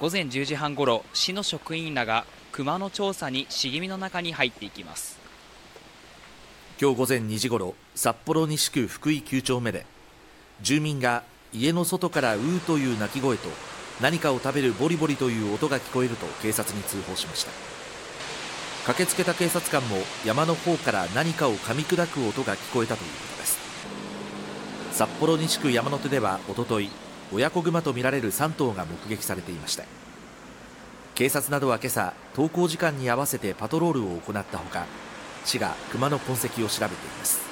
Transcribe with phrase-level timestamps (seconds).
[0.00, 5.18] 午前10時半ごろ市の職員らが熊の調査に茂みの中に入っていきます。
[6.80, 9.84] 今日午前2時ごろ札幌西区福井9丁目で
[10.62, 13.48] 住民が家の外からうーという鳴き声と
[14.00, 17.50] 何かを食べるボリボリという音が聞こえると警察に通報しました。
[18.86, 23.58] 駆けつけた警察官も山の方から何かを噛み砕く音が聞こえたということです。
[24.92, 26.88] 札幌西区山手ではおととい
[27.32, 29.84] 親子熊とみられる3頭が目撃されていました。
[31.14, 34.86] 警察などは今朝登校時間に合わせてパトロールを行ったほか
[35.44, 37.47] 市が熊の痕跡を調べています。